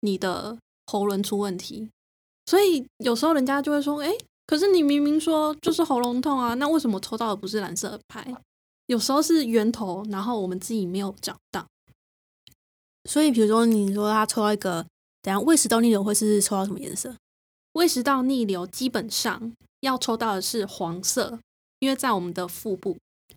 [0.00, 1.88] 你的喉咙出问题。
[2.44, 4.12] 所以有时候人家就会说，哎，
[4.46, 8.34] 可是你明明说就是喉咙痛啊，那为什么抽到的不是蓝色的牌？
[8.86, 11.64] 有时候是源头，然后我们自己没有找到。
[13.08, 14.84] 所以比如说你说他抽到一个，
[15.22, 17.14] 等下胃食道逆流会是抽到什么颜色？
[17.72, 21.38] 胃食道逆流基本上要抽到的是黄色，
[21.80, 22.96] 因为在我们的腹部、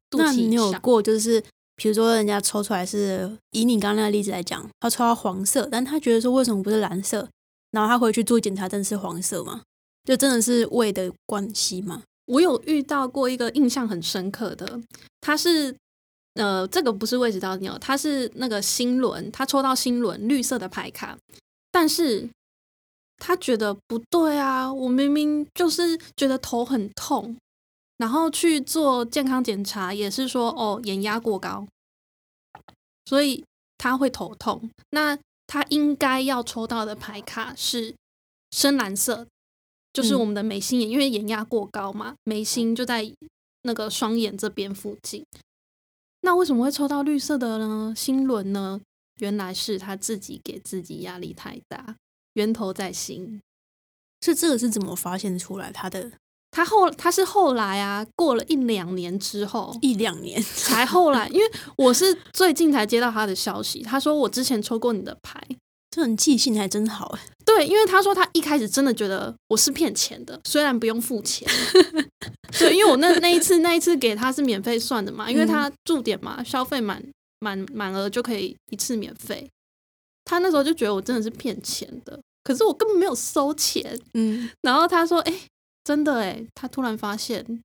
[0.10, 0.71] 肚那你有。
[0.80, 1.43] 过就是，
[1.75, 7.27] 比如说人家抽出来是以你刚刚那个例子来讲，他抽到黄色，但他觉得说为什么不是蓝色？
[7.71, 9.62] 然后他回去做检查，真的是黄色吗？
[10.06, 12.03] 就真的是胃的关系吗？
[12.27, 14.80] 我有遇到过一个印象很深刻的，
[15.19, 15.75] 他是
[16.38, 21.17] 呃，这个不是胃食道逆流，他是那个心轮，他抽到心轮绿色的牌卡，
[21.71, 22.30] 但是
[23.17, 27.36] 他觉得不对啊，我明明就是觉得头很痛，
[27.97, 31.67] 然后去做健康检查也是说哦眼压过高，
[33.06, 33.43] 所以
[33.78, 34.69] 他会头痛。
[34.91, 37.95] 那他应该要抽到的牌卡是
[38.52, 39.26] 深蓝色，
[39.91, 43.12] 就是嗯我们的眉心眼，因为眼压过高嘛，眉心就在
[43.63, 45.26] 那个双眼这边附近。
[46.21, 47.93] 那为什么会抽到绿色的呢？
[47.95, 48.82] 心轮呢？
[49.19, 51.95] 原来是他自己给自己压力太大，
[52.34, 53.41] 源头在心。
[54.21, 55.71] 是这个是怎么发现出来？
[55.71, 56.12] 他的
[56.51, 65.41] 他后他是后来啊，过了一两年之后，一两年，才后来，因为我是最近才接到他的消息，他说我之前抽过你的牌，
[65.97, 67.27] 这人记性还真好哎。
[67.43, 71.47] 对，因为他说他一开始真的觉得我是骗钱的，虽然不用付钱。
[72.60, 77.03] 对，因为我那那一次那一次给他是免费算的嘛，因为他驻点嘛，消费满
[77.39, 79.49] 满满额就可以一次免费。
[80.23, 83.99] 他那时候就觉得我真的是骗钱的，可是我根本没有收钱。
[84.13, 85.33] 嗯，然后他说：“哎、
[85.83, 87.63] 真的哎。”他突然发现，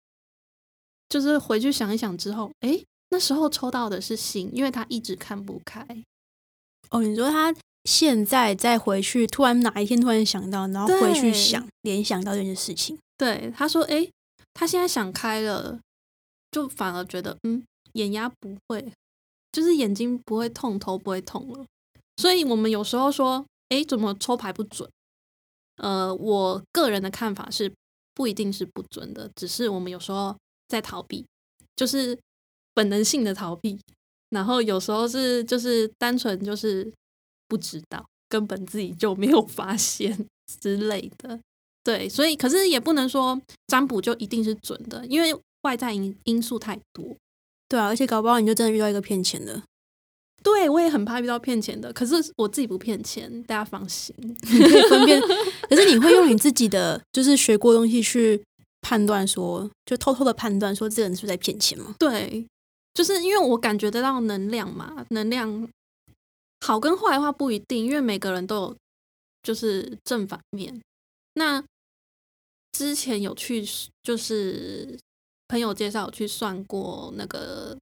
[1.10, 5.86] 就是回去想一想之后，哎，那时候抽到的是心，因为他一直看不开。
[6.90, 7.52] 哦，你说他
[7.84, 14.10] 现在再回去，突然哪一天突然想到，然后回去想联想到这件事情，对，他说：“诶，
[14.54, 15.80] 他现在想开了，
[16.50, 17.64] 就反而觉得，嗯，
[17.94, 18.92] 眼压不会，
[19.50, 21.64] 就是眼睛不会痛，头不会痛了。
[22.16, 24.88] 所以我们有时候说，诶，怎么抽牌不准？
[25.78, 27.72] 呃，我个人的看法是
[28.14, 30.36] 不一定是不准的，只是我们有时候
[30.68, 31.24] 在逃避，
[31.74, 32.16] 就是
[32.74, 33.80] 本能性的逃避，
[34.28, 36.92] 然后有时候是就是单纯就是
[37.52, 40.26] 不知道，根本自己就没有发现
[40.62, 41.38] 之类的。
[41.84, 47.14] 对，所以可是也不能说占卜就一定是准的，因为外在因因素太多。
[47.68, 49.62] 对啊，而且搞不好你就真的遇到一个骗钱的。
[50.42, 54.16] 对我也很怕遇到骗钱的，可是我自己不骗钱，大家放心。
[54.42, 55.20] 可以分辨，
[55.68, 58.42] 可是你会用你自己的就是学过东西去
[58.80, 61.94] 判断，说就偷偷的判断说这个人是不是在骗钱吗？
[61.98, 62.46] 对，
[62.94, 65.68] 就是因为我感觉得到能量嘛，能量
[66.62, 68.76] 好跟坏的话不一定，因为每个人都有
[69.42, 70.80] 就是正反面。
[71.34, 71.62] 那
[72.72, 73.62] 之前有去
[74.02, 74.98] 就是
[75.48, 77.76] 朋友介绍去算过那个。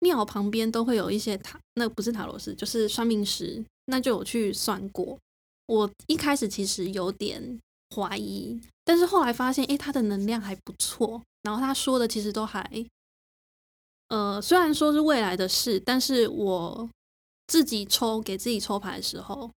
[0.00, 3.64] 庙旁边都会有一些塔，那不是塔罗师，就是算命师。
[3.86, 5.18] 那就有去算过。
[5.66, 7.58] 我一开始其实有点
[7.92, 11.20] 怀疑，但是后来发现，诶，他的能量还不错。
[11.42, 12.86] 然后他说的其实都还，
[14.06, 16.88] 呃，虽然说是未来的事，但是我
[17.48, 19.50] 自己抽给自己抽牌的时候，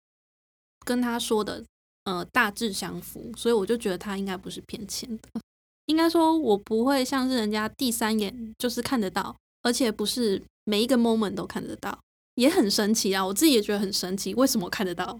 [0.86, 1.64] 跟他说的
[2.04, 5.40] 呃大致相符，所以我就觉得他应该不是骗钱的。
[5.86, 9.34] 应该说，我不会像是人家第三眼就是看得到。
[9.60, 11.98] 而且不是每一个 moment 都看得到，
[12.36, 13.26] 也很神奇啊！
[13.26, 15.18] 我自己也觉得很神奇，为什么看得到？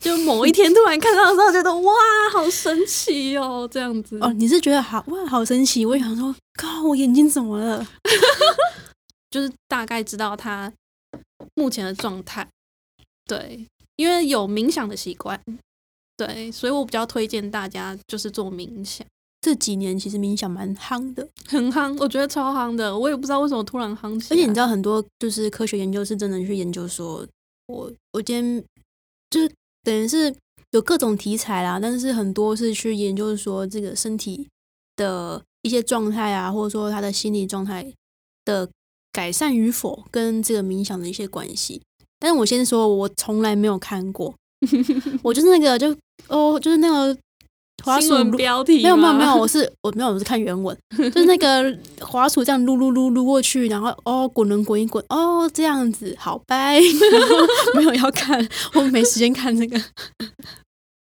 [0.00, 1.92] 就某一天突然看到的时候，觉得哇，
[2.32, 4.18] 好神奇哦，这样子。
[4.20, 5.86] 哦，你是觉得好哇，好神奇？
[5.86, 7.86] 我想说，靠，我眼睛怎么了？
[9.30, 10.70] 就是大概知道他
[11.54, 12.48] 目前的状态。
[13.26, 15.40] 对，因为有冥想的习惯，
[16.16, 19.06] 对，所以我比较推荐大家就是做冥想。
[19.40, 22.98] 这几年其实冥想蛮夯的，很夯，我觉得超夯的。
[22.98, 24.36] 我也不知道为什么突然夯起来。
[24.36, 27.24] 而且你知道，很多就是科学研究是真的去研究说，
[27.66, 28.64] 我我今天
[29.30, 29.52] 就是
[29.84, 30.34] 等于是
[30.72, 34.48] 有各种题材啦，但是很多是去研究说这个身体
[34.96, 37.92] 的一些状态啊，或者说他的心理状态
[38.44, 38.68] 的
[39.18, 41.82] 改善与否跟这个冥想的一些关系。
[42.20, 44.32] 但是我先说，我从来没有看过，
[45.24, 45.92] 我就是那个就
[46.28, 47.18] 哦，就是那个。
[47.84, 56.80] 滑鼠标题没有没有没有，我是我没有我是看原文， 就是那个滑鼠这样撸撸撸撸过去，然后哦滚轮滚一滚哦这样子好拜，
[57.76, 59.80] 没有要看，我没时间看这个。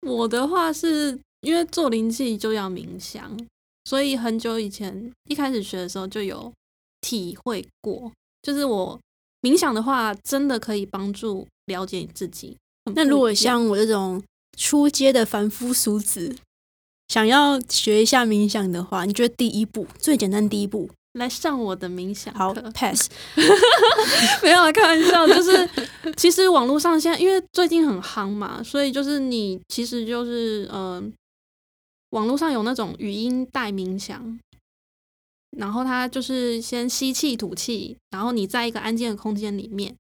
[0.02, 3.32] 我的话是因为做灵气就要冥想，
[3.84, 6.52] 所以很久以前一开始学的时候就有
[7.06, 9.00] 体会过，就是我
[9.42, 12.58] 冥想的话真的可以帮助了解自己。
[12.96, 14.24] 那如果像我这种
[14.58, 16.36] 初阶的凡夫俗子。
[17.08, 20.50] 想要学一下冥想的话，你觉得第一步最简单？
[20.50, 23.12] 第一步来上我的冥想好 pass，
[24.42, 25.70] 没有开玩笑，就是
[26.18, 31.14] 其实网络上现在因为最近很夯嘛，所以就是你其实就是嗯，
[32.10, 34.40] 网络上有那种语音带冥想，
[35.58, 39.96] 然后它就是先吸气吐气，然后你在一个安静的空间里面，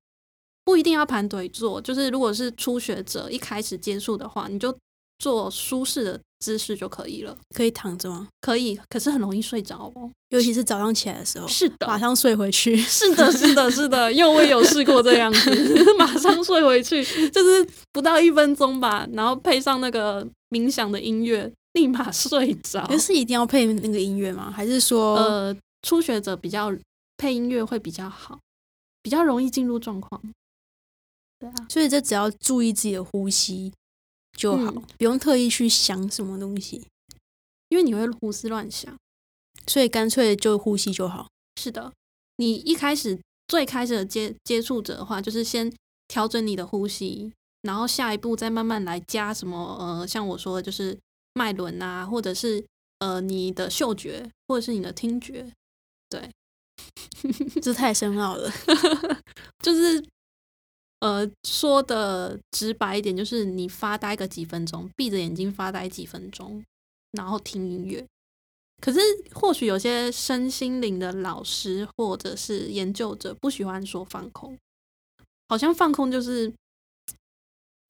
[0.63, 4.75] 不一定要盘腿坐，就是如果是初学者一开始接触的话，你就
[5.19, 6.19] 做舒适的。
[6.37, 8.27] 姿势就可以了，可以躺着吗？
[8.41, 11.47] 可以，可是很容易睡着哦，尤其是早上起来的时候。
[11.47, 12.75] 是的，马上睡回去。
[12.85, 15.49] 是的，是的，是的，因为我也有试过这样子，
[15.97, 22.85] 马上睡回去，就是不到一分钟吧，然后配上那个冥想的音乐，立马睡着。
[22.87, 24.51] 可是一定要配那个音乐吗？
[24.51, 26.75] 还是说，呃，初学者比较
[27.17, 28.39] 配音乐会比较好，
[29.01, 30.21] 比较容易进入状况。
[31.39, 33.71] 对啊，所以这只要注意自己的呼吸。
[34.37, 36.85] 就好，不用特意去想什么东西，
[37.69, 38.93] 因为你会胡思乱想，
[39.65, 41.29] 所以干脆就呼吸就好。
[41.55, 41.93] 是的，
[42.35, 45.73] 你一开始最开始的接接触者的话，就是先
[46.09, 47.31] 调整你的呼吸，
[47.65, 50.97] 然后下一步再慢慢来加什么呃，像我说的，就是
[51.33, 52.63] 脉轮啊，或者是
[52.99, 55.51] 呃你的嗅觉，或者是你的听觉，
[56.09, 56.29] 对，
[57.61, 58.51] 这太深奥了，
[59.61, 60.03] 就是。
[61.01, 66.63] 呃，说的直白一点，就是你发呆个几分钟，闭着眼睛发呆几分钟，
[67.11, 68.03] 然后听音乐。
[68.81, 68.99] 可是，
[69.35, 74.57] 或许有些身心灵的老师或者是研究者不喜欢说放空，
[75.49, 76.51] 好像放空就是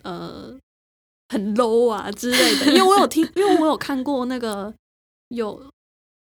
[0.05, 0.57] 呃
[1.27, 2.67] 很 low 啊之类的。
[2.67, 4.73] 因为我有听，因为我有看过那个
[5.27, 5.69] 有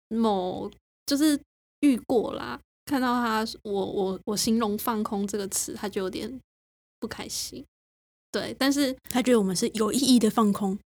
[0.09, 0.71] 某
[1.07, 1.41] 就是
[1.81, 6.39] 遇过啦，看到他，我我我形容放空这个词，他就有点。
[7.01, 7.65] 不开心，
[8.33, 10.77] 对，但是他觉得我们是有意义的放空，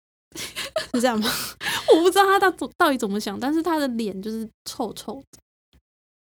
[0.92, 1.26] 是这样吗？
[1.90, 5.38] 我不知道他到到底怎么想，但是他的脸就是臭臭的，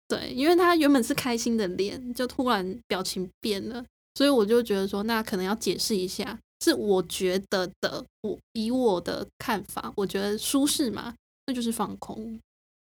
[0.07, 11.15] 对，因为他原本是开心的脸，就突然表情变了，所以我就觉得说，那可能要解释一下，是我觉得的，我以我的看法，我觉得舒适嘛，
[11.47, 12.39] 那就是放空。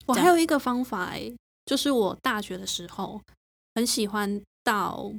[0.08, 3.22] 我还有一个方法诶、就是我大学的时候
[3.76, 5.12] 很喜欢到，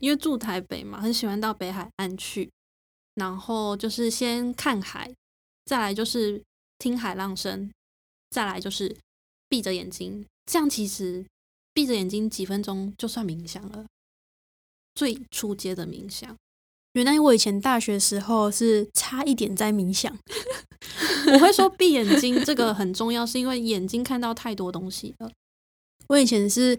[0.00, 2.50] 因为住台北嘛，很喜欢到北海岸去，
[3.14, 5.14] 然后就是先看海，
[5.66, 6.42] 再来就是
[6.78, 7.70] 听海浪声，
[8.30, 8.96] 再来就是
[9.48, 11.24] 闭着眼睛，这样其实
[11.72, 13.86] 闭着眼睛几分钟就算冥想了，
[14.96, 16.36] 最初阶的冥想。
[16.94, 20.16] 原来我以前大学时候是差一点在冥想，
[21.32, 25.30] 我会说闭眼睛这个很重要，是因为眼睛看到太多东西了。
[26.08, 26.78] 我以前是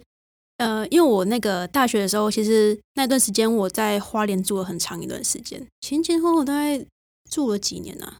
[0.57, 6.85] 呃，因为我那个大学的时候，其实那段时间我在花莲住了很长一段时间，前前后后大概
[7.29, 8.17] 住了几年啊，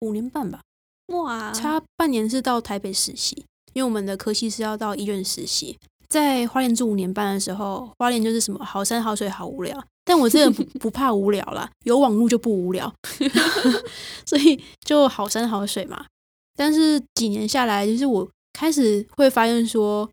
[0.00, 0.60] 五年半吧，
[1.08, 5.76] 哇，差半年是到台北实习，因为我们的科系是要到医院实习。
[6.08, 12.94] 在花莲住五年半的时候，花莲就是什么好山好水好无聊，但我真的不 不怕无聊啦，有网络就不无聊，
[14.26, 16.06] 所以就好山好水嘛。
[16.56, 20.08] 但是几年下来，就是我开始会发现说，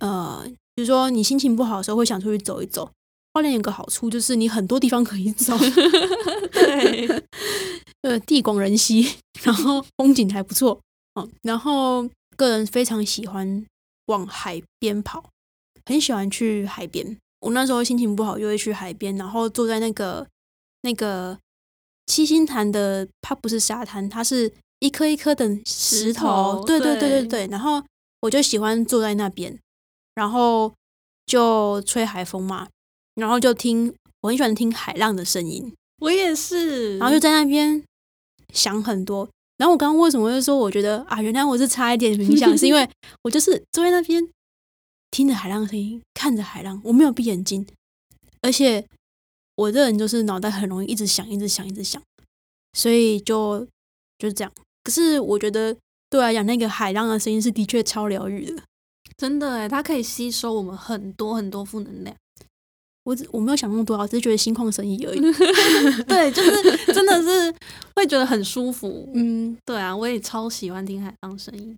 [0.00, 0.42] 呃，
[0.74, 2.90] 比如说你心情不好的时候，会想出去走一走。
[3.34, 5.54] 花莲有个好处就是你很多地方可以走，
[6.52, 7.22] 对，
[8.00, 10.80] 呃，地广人稀，然后风景还不错，
[11.20, 13.66] 嗯，然后个人非常喜欢
[14.06, 15.22] 往海边跑，
[15.84, 17.18] 很喜欢去海边。
[17.46, 20.26] 我那时候心情不好，就会去海边，然后坐在那个
[20.82, 21.38] 那个
[22.06, 27.46] 七星潭的，它不是沙滩，它是一颗一颗的石石头，对对对对对对。
[27.46, 27.80] 然后
[28.22, 29.56] 我就喜欢坐在那边，
[30.16, 30.74] 然后
[31.24, 32.66] 就吹海风嘛，
[33.14, 35.72] 然后就听，我很喜欢听海浪的声音。
[36.00, 36.98] 我也是。
[36.98, 37.80] 然后就在那边
[38.52, 39.28] 想很多。
[39.56, 42.86] 然后我刚刚为什么会说，我觉得啊，原来我是差一点冥想，是因为
[43.22, 44.28] 我就是坐在那边
[45.10, 47.66] 听着海浪的声音，看着海浪，我没有闭眼睛，
[48.42, 48.86] 而且
[49.54, 52.02] 我这人就是脑袋很容易一直想，一直想，一直想，
[52.74, 53.66] 所以就
[54.18, 54.52] 就是这样。
[54.84, 55.74] 可是我觉得
[56.10, 58.62] 对我来讲，那个海浪的声音是的确超疗愈的。
[59.16, 62.14] 真的哎，它可以吸收我们很多很多负能量。
[63.04, 65.20] 我只我没有想那么多啊，只是觉得心旷神怡而已。
[66.04, 67.54] 对，就是 真的是
[67.94, 69.08] 会觉得很舒服。
[69.14, 71.74] 嗯，对啊，我也超喜欢听海浪声音。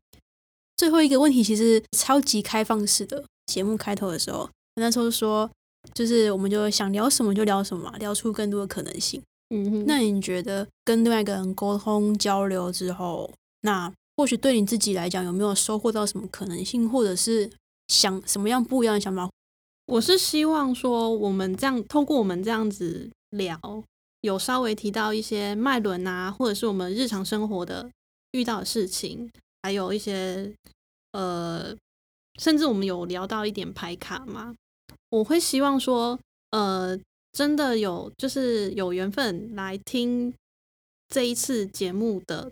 [0.79, 3.23] 最后一个问题其实超级开放式的。
[3.49, 5.51] 节目开头的时候，那时候说，
[5.95, 9.23] 就是我们就想聊什么就聊什么嘛，聊出更多的可能性。
[9.49, 17.51] 嗯哼，那你觉得跟另外一个人沟通交流之后，那或许对你自己来讲，有没有收获到什么可能性，或者是
[17.89, 19.31] 想什么样不一样的想法？
[19.87, 23.59] 我是希望说，我们这样透过我们这样子聊，
[24.21, 27.89] 有稍微提到一些脉轮啊，或者是我们日常生活的
[28.33, 29.31] 遇到的事情，
[29.69, 30.51] 还有一些
[31.13, 31.77] 呃，
[32.39, 34.55] 甚至我们有聊到一点牌卡嘛。
[35.11, 36.19] 我会希望说，
[36.53, 36.99] 呃，
[37.33, 40.33] 真的有就是有缘分来听
[41.11, 42.51] 这一次节目的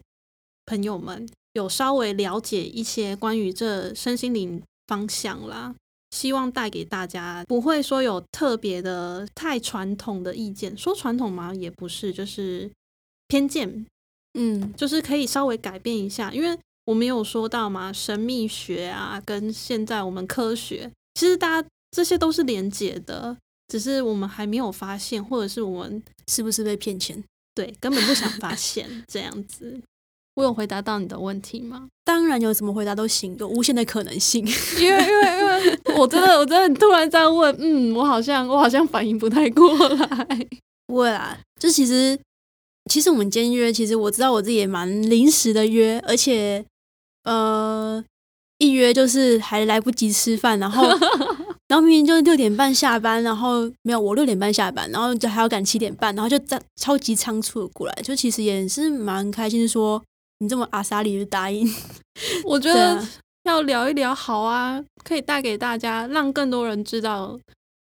[0.66, 5.74] 朋友们，有稍微了解一些关于这身心灵方向啦。
[6.10, 12.70] 希望带给大家不会说有特别的太传统的意见，说传统嘛也不是，就是
[13.26, 13.86] 偏见，
[14.34, 23.36] 嗯，就是可以稍微改变一下，因为我们有说到嘛，神秘学啊，跟现在我们科学，其实大家这些都是连结的，
[23.68, 27.22] 只是我们还没有发现，或者是我们是不是被骗钱？
[27.54, 29.80] 对根本不想发现这样子。
[30.34, 31.88] 我有回答到你的问题吗？
[32.04, 34.46] 当然有怎么回答都行，有无限的可能性。
[34.78, 40.46] 因为因为因为我真的我真的突然在问，嗯，我好像我好像反应不太过来。
[40.86, 42.16] 不会啦，就其实
[42.90, 46.62] 其实我们今天约，其实我知道我自己也蛮临时的约，而且
[47.26, 48.02] 呃
[48.58, 50.82] 一约就是还来不及吃饭，然后
[51.68, 60.02] 然后明明就六点半下班，然后没有我六点半下班，然后就还要赶七点半，然后就在超级仓促的过来，就其实也是蛮开心，说
[60.38, 61.68] 你这么阿萨里就答应，
[62.46, 63.08] 我觉得啊
[63.44, 67.38] 要聊一聊好啊，可以带给大家，让更多人知道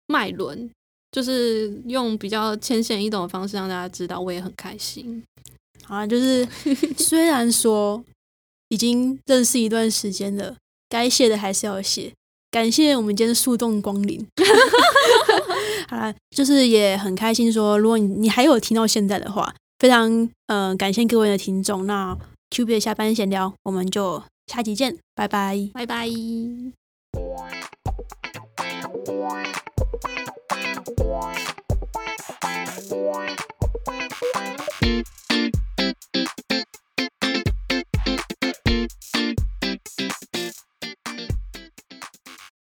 [0.07, 0.69] 脉轮，
[1.11, 5.23] 就是用比较浅显易懂的方式让大家知道，我也很开心。
[5.85, 6.47] 好啊，就是
[6.97, 8.03] 虽然说
[8.69, 10.55] 已经认识一段时间了，
[10.87, 12.13] 该谢的还是要谢。
[12.49, 14.25] 感谢我们今天速冻光临。
[15.87, 21.85] 好啦，就是也很开心说，如果你你还有听到现在的话，非常呃感谢各位的听众。
[21.85, 22.17] 那
[22.51, 25.69] Q B 的下班闲聊，我们就下集见，拜拜。
[25.73, 26.09] 拜拜。